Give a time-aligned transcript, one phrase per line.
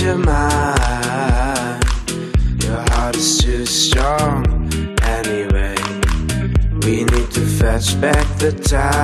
[0.00, 1.84] your mind.
[2.62, 4.44] Your heart is too strong
[5.02, 5.76] anyway.
[6.82, 9.03] We need to fetch back the time.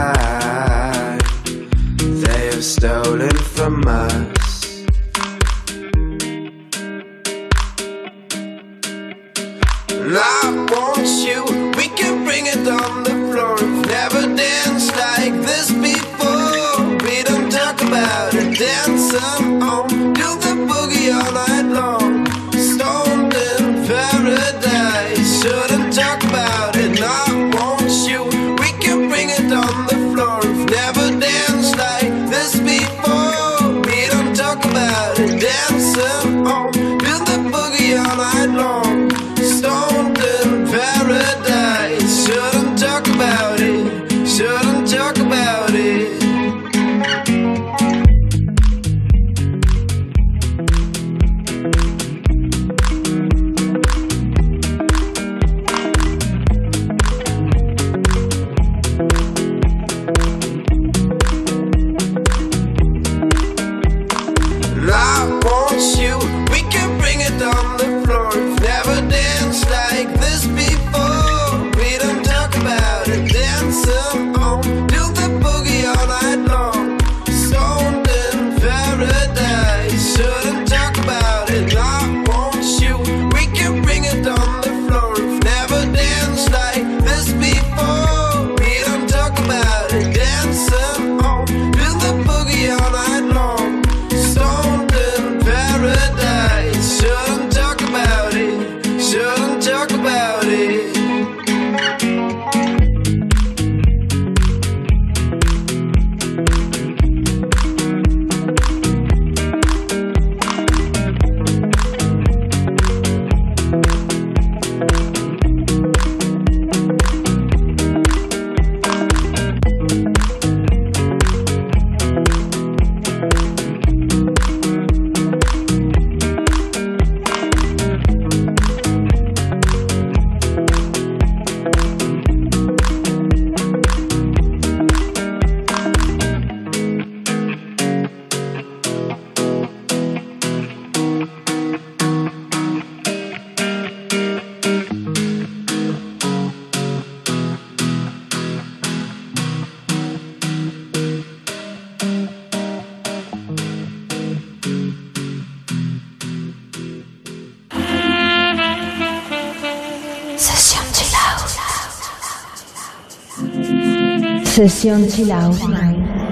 [164.61, 165.59] Sesión Chill Out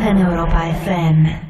[0.02, 1.40] en Europa FM.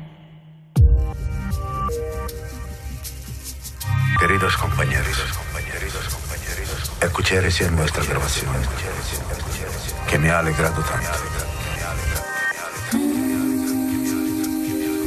[4.20, 5.24] Queridos compañeros,
[7.00, 8.52] escuché recién nuestra grabación
[10.08, 11.18] que me ha alegrado tanto.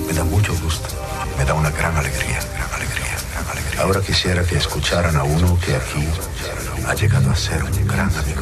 [0.07, 0.89] Me da mucho gusto,
[1.37, 3.81] me da una gran alegría, gran alegría.
[3.81, 6.05] Ahora quisiera que escucharan a uno que aquí
[6.85, 8.40] ha llegado a ser un gran amigo.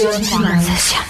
[0.00, 1.09] Sesión Chill Out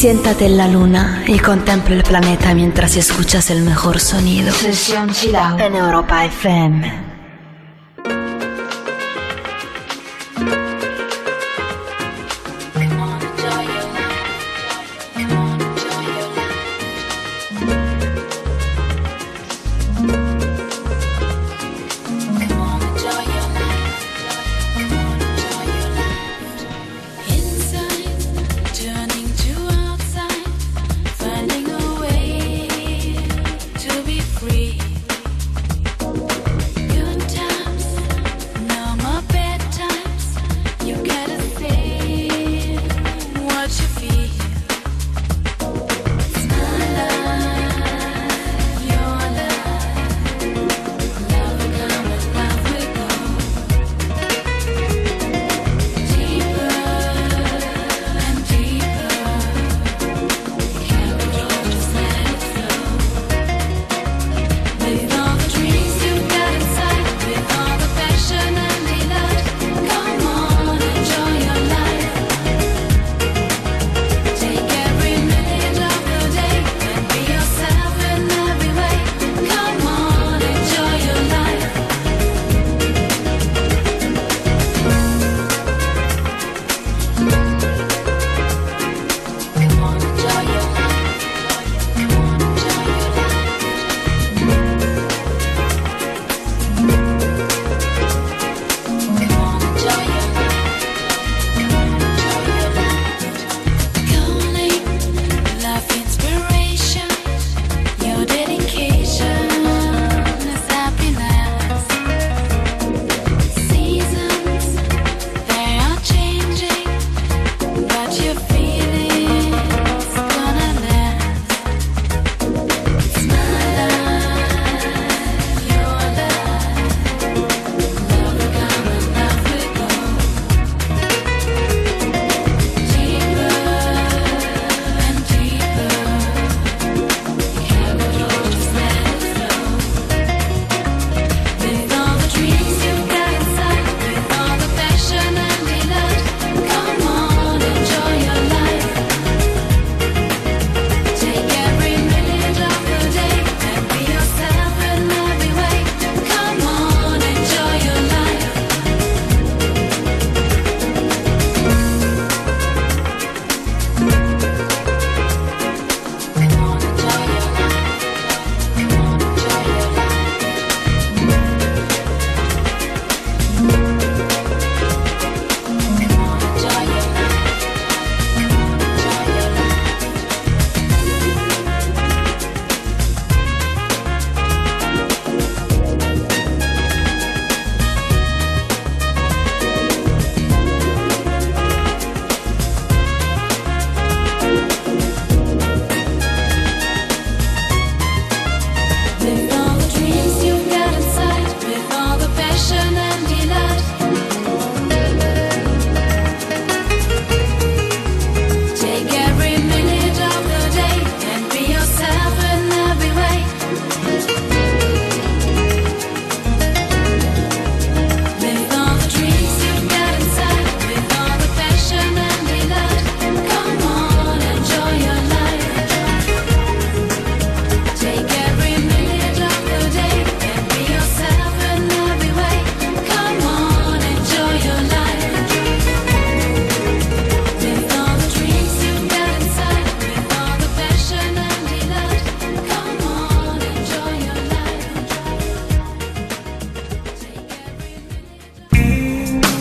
[0.00, 4.50] Siéntate en la luna y contempla el planeta mientras escuchas el mejor sonido.
[4.50, 5.60] Sesión Chill Out.
[5.60, 7.09] En Europa FM.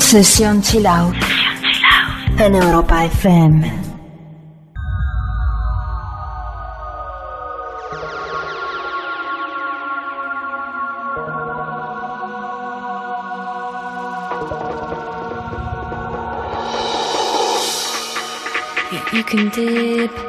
[0.09, 1.15] Sesión Chill Out.
[2.39, 3.71] En Europa FM.
[19.13, 20.28] You can depend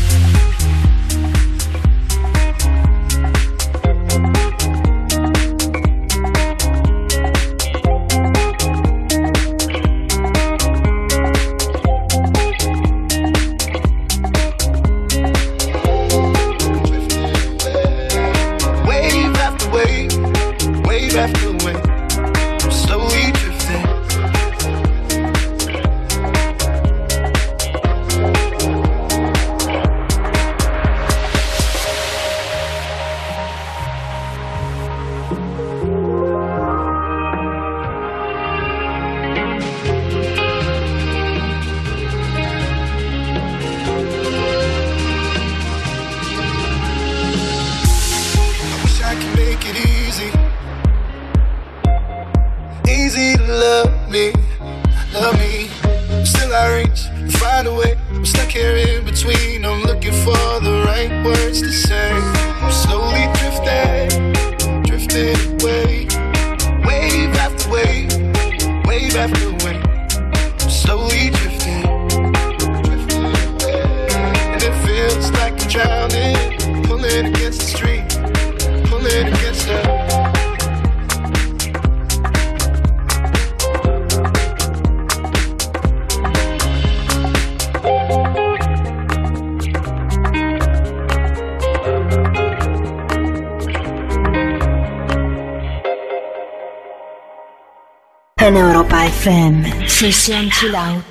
[100.21, 101.10] Sesión Chill Out.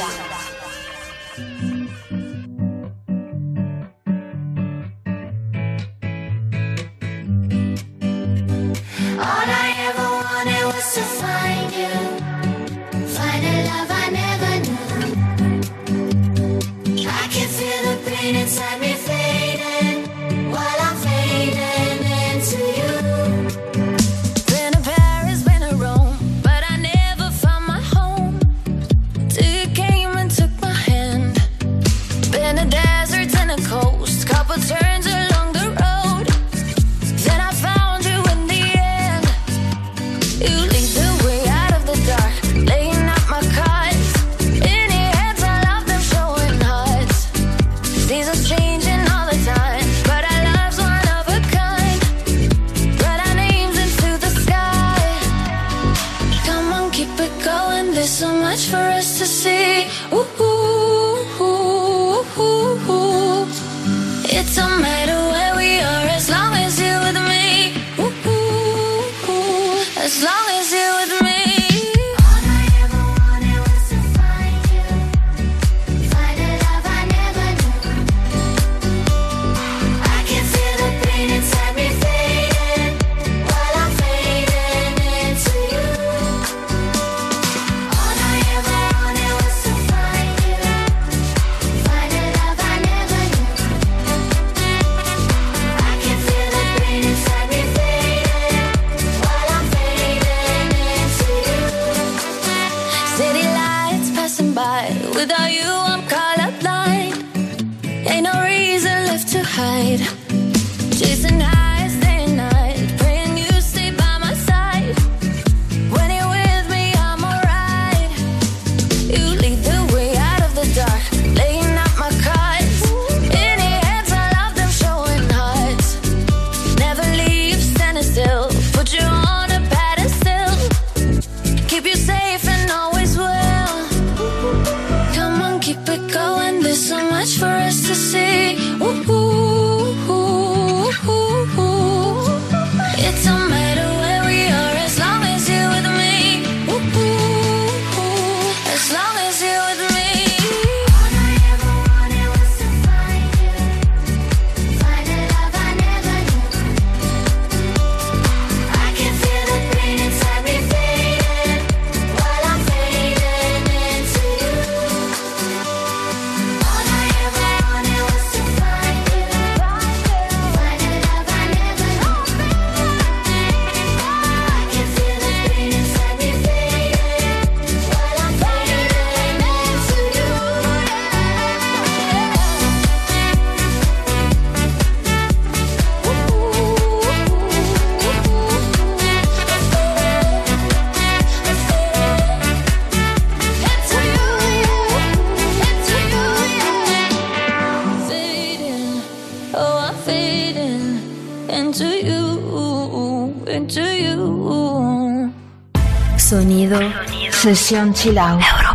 [207.51, 208.70] Sesión Chill Out.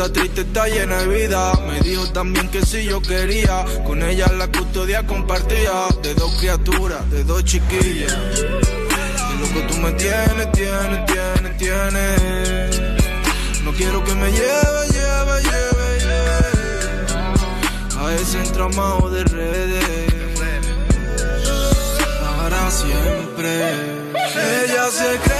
[0.00, 1.52] está triste, está llena de vida.
[1.68, 5.88] Me dijo también que si yo quería, con ella la custodia compartía.
[6.02, 8.16] De dos criaturas, de dos chiquillas.
[8.40, 12.80] De lo que tú me tienes, tienes, tienes, tienes.
[13.62, 16.48] No quiero que me lleve, lleve, lleve, lleve.
[17.98, 20.14] A ese entramado de redes.
[22.38, 23.74] Para siempre.
[24.64, 25.39] Ella se cree.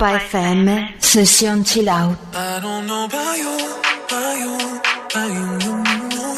[0.00, 2.16] Europa FM, Session Chill Out.
[2.32, 3.52] I don't know about you,
[4.06, 4.56] about you,
[5.04, 6.36] about you, you, you, you.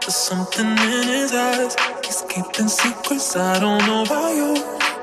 [0.00, 1.76] There's something in his eyes.
[2.04, 3.36] He's keeping secrets.
[3.36, 4.56] I don't know about you,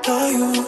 [0.04, 0.67] about you,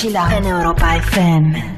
[0.00, 1.69] Sesión Chill Out en Europa FM.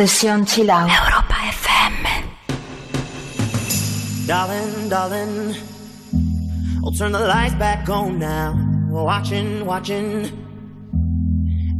[0.00, 2.24] Sesión Chill Europa FM.
[4.26, 5.54] Darling, darling.
[6.82, 8.56] I'll turn the lights back on now.
[8.88, 10.32] Watching, watching.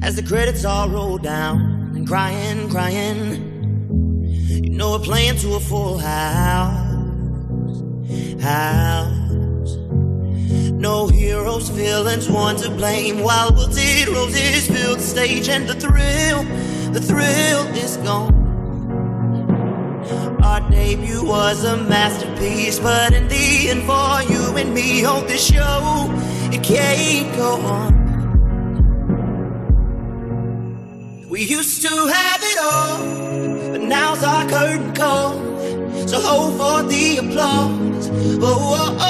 [0.02, 1.92] As the credits all roll down.
[1.94, 3.88] And crying, crying.
[4.64, 6.76] You know we're playing to a full house.
[8.42, 9.20] House.
[10.80, 13.20] No heroes, villains, one to blame.
[13.20, 15.74] While wilted roses fill the stage and the
[16.92, 18.34] the thrill is gone.
[20.42, 25.46] Our debut was a masterpiece, but in the end, for you and me on this
[25.46, 26.08] show,
[26.52, 28.00] it can't go on.
[31.28, 35.34] We used to have it all, but now's our curtain call.
[36.08, 38.10] So hold for the applause.
[38.10, 38.38] oh.
[38.42, 39.09] oh, oh.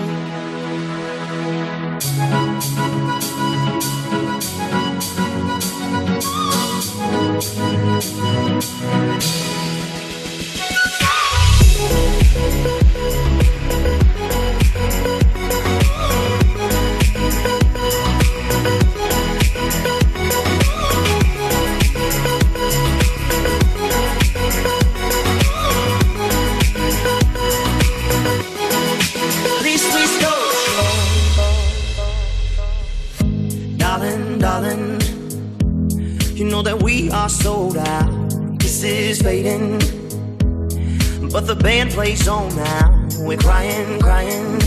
[41.95, 43.07] The on now.
[43.19, 44.59] We're crying, crying.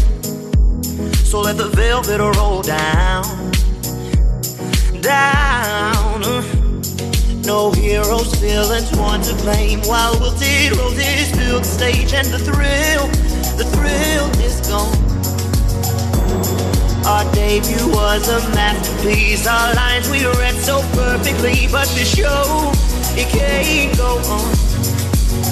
[1.24, 3.50] So let the velvet roll down,
[5.00, 6.20] down.
[7.42, 9.80] No heroes, villains, one to blame.
[9.82, 13.08] While wilted roses fill the stage, and the thrill,
[13.56, 14.94] the thrill is gone.
[17.06, 19.46] Our debut was a masterpiece.
[19.46, 22.72] Our lines we read so perfectly, but the show
[23.16, 24.74] it can't go on.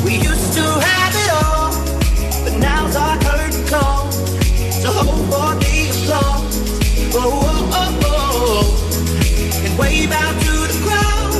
[0.04, 1.21] We used to have
[2.62, 4.10] now's our curtain call.
[4.82, 6.54] So hold for the applause.
[7.14, 9.64] Oh, oh, oh, oh.
[9.64, 11.32] And wave out to the crowd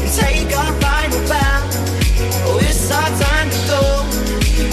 [0.00, 1.60] and take our final bow.
[2.46, 3.82] Oh, it's our time to go,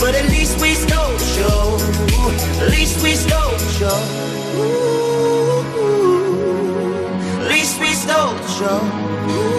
[0.02, 1.60] but at least we stole the show.
[2.62, 4.00] At least we stole the show.
[4.60, 5.64] Ooh,
[7.42, 8.80] at least we stole the show.
[9.32, 9.59] Ooh,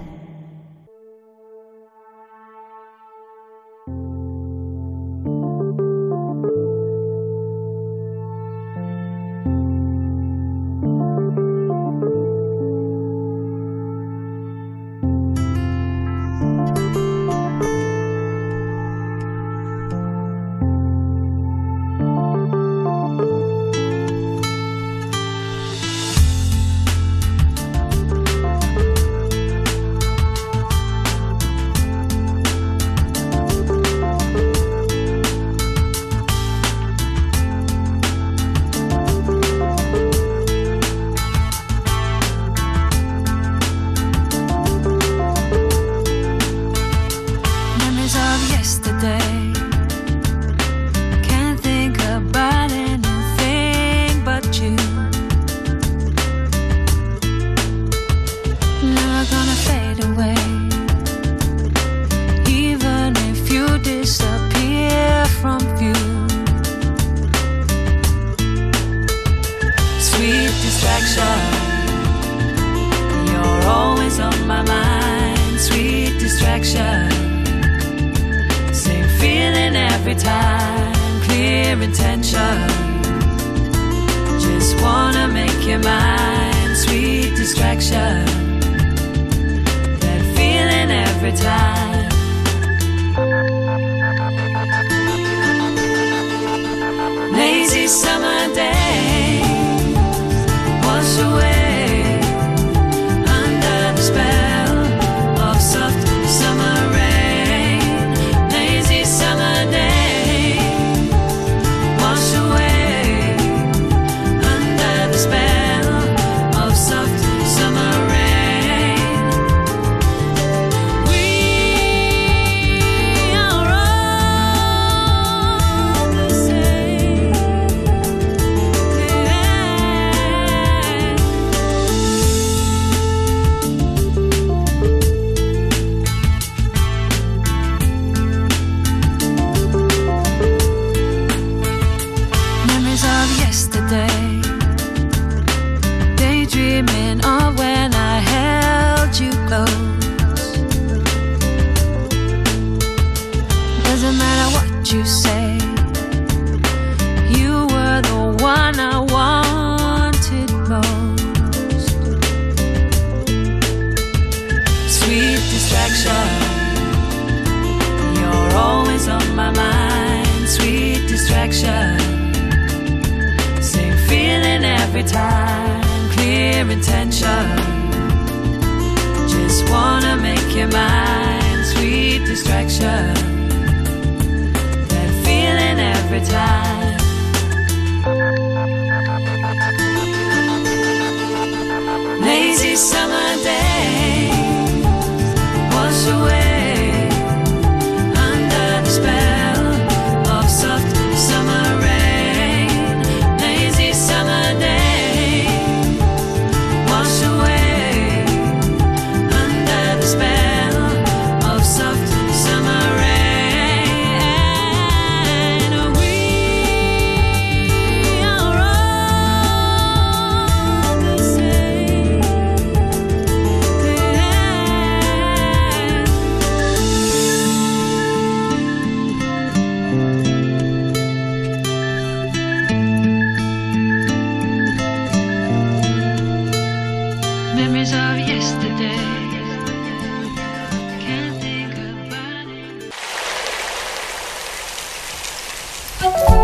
[246.01, 246.40] Bye.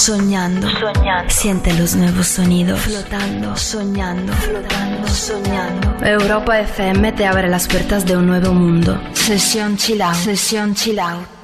[0.00, 1.30] soñando, soñando.
[1.30, 6.06] Siente los nuevos sonidos, flotando, soñando, flotando, soñando.
[6.06, 8.98] Europa FM te abre las puertas de un nuevo mundo.
[9.12, 11.39] Sesión chill out, sesión chill out.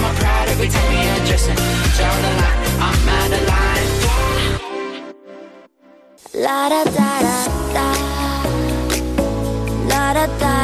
[0.00, 1.56] them every time we addressing.
[1.96, 3.90] Draw the line, I'm out of line.
[6.44, 7.38] La da da da
[7.74, 7.88] da,
[9.88, 10.63] la da da.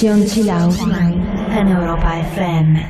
[0.00, 0.76] Sesión Chill Out
[1.68, 2.89] Europa FM.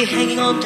[0.00, 0.65] we hanging on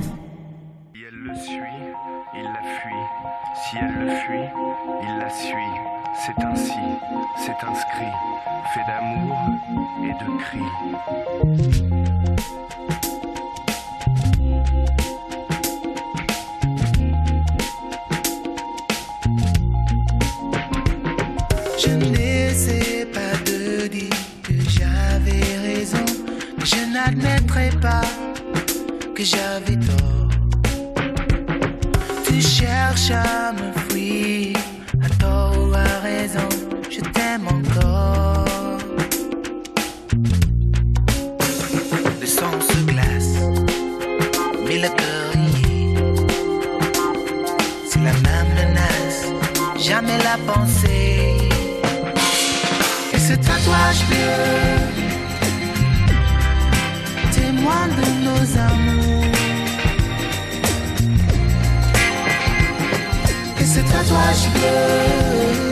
[32.25, 34.55] Tu cherches à me fuir,
[35.03, 36.49] à tort ou à raison,
[36.89, 38.77] je t'aime encore.
[42.19, 43.35] Le sang se glace,
[44.67, 45.39] mais la peur y
[45.71, 45.95] est.
[47.89, 49.25] C'est la même menace,
[49.77, 51.49] jamais la pensée.
[53.13, 54.71] Et ce tatouage bleu
[57.31, 59.20] témoin de nos amours.
[63.91, 65.70] that's why she good.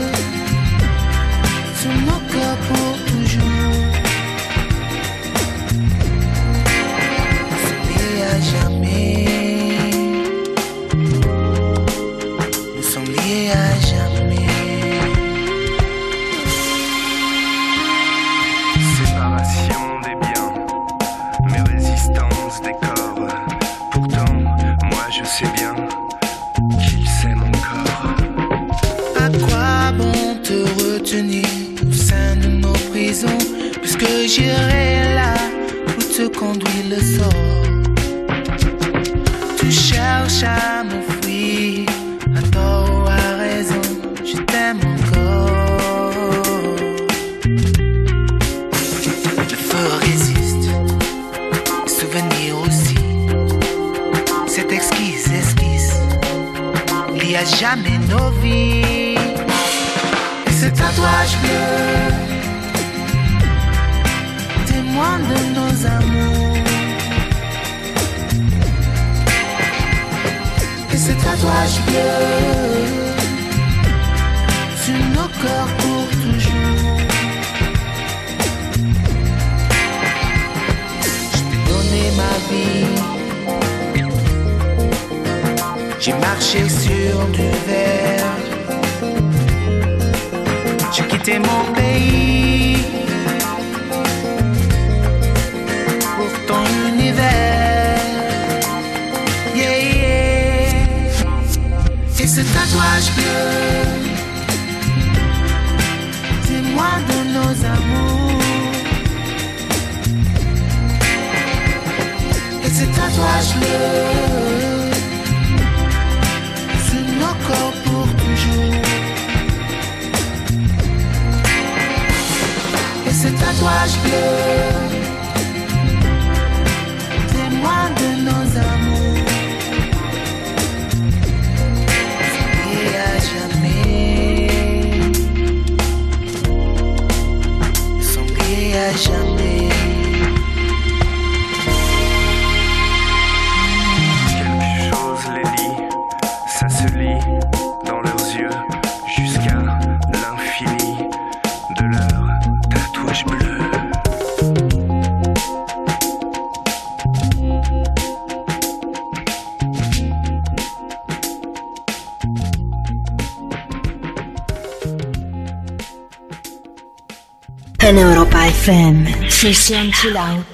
[168.70, 170.46] FM, sesión chill out.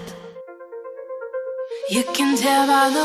[1.90, 3.05] You can tell by the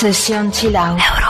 [0.00, 1.29] Sesión chill out.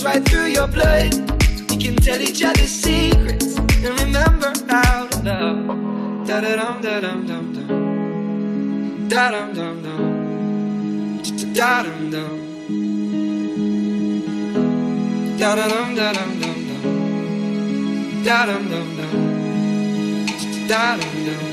[0.00, 1.14] Flows right through your blood.
[1.70, 6.26] We can tell each other secrets and remember how to love.
[6.26, 9.08] Da da dum da dum dum dum.
[9.08, 10.00] Da dum dum dum.
[11.54, 12.38] Da dum dum.
[15.38, 16.82] Da da dum da dum dum dum.
[18.24, 19.12] Da dum dum dum.
[20.68, 21.49] Da dum dum.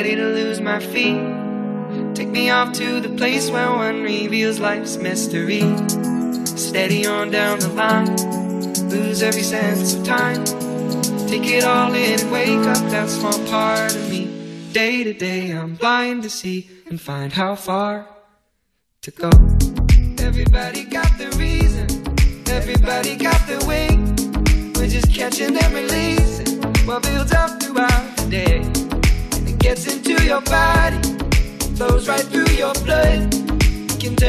[0.00, 1.20] Ready to lose my feet.
[2.14, 5.60] Take me off to the place where one reveals life's mystery.
[6.46, 8.16] Steady on down the line
[8.88, 10.42] lose every sense of time.
[11.28, 14.24] Take it all in and wake up that small part of me.
[14.72, 18.08] Day to day, I'm blind to see and find how far
[19.02, 19.49] to go.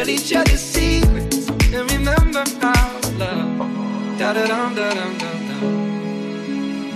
[0.01, 4.17] Tell each other secrets and remember to love.
[4.17, 5.63] Da da dum da dum dum dum.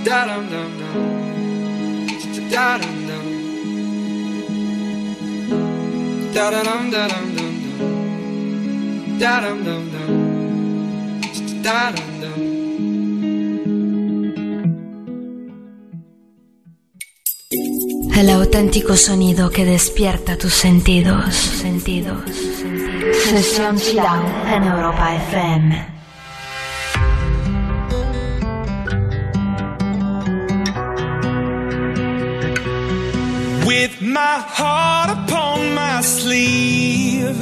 [0.04, 0.96] Da dum dum dum.
[2.54, 3.26] Da dum dum.
[6.34, 9.20] Da da dum da dum dum dum.
[9.20, 10.10] Da dum dum dum.
[11.62, 12.55] Da dum dum.
[18.16, 21.36] El auténtico sonido que despierta tus sentidos.
[21.36, 22.24] sentidos.
[23.26, 23.76] Sesión
[24.54, 25.86] en Europa FM.
[33.66, 37.36] With my heart upon my sleeve,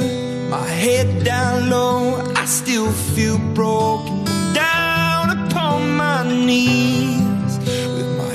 [0.50, 4.24] my head down low, I still feel broken.
[4.52, 7.23] Down upon my knees,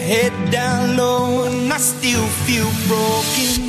[0.09, 3.68] head down low, and I still feel broken.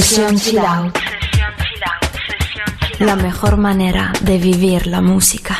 [0.00, 0.34] Sesión
[2.98, 5.56] La mejor manera de vivir la música.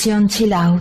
[0.00, 0.80] Sesión chill out.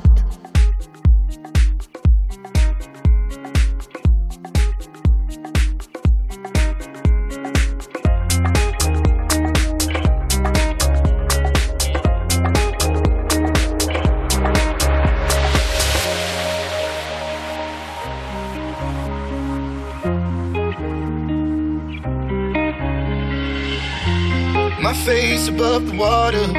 [24.81, 26.58] My face above the water.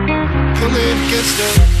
[0.61, 1.80] pulling against the.